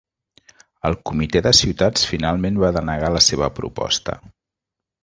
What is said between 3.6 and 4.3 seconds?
proposta.